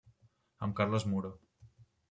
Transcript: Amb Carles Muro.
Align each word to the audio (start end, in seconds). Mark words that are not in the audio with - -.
Amb 0.67 0.75
Carles 0.81 1.07
Muro. 1.13 1.33